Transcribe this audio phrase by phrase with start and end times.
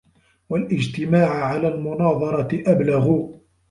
[0.49, 3.27] وَالِاجْتِمَاعَ عَلَى الْمُنَاظَرَةِ أَبْلَغُ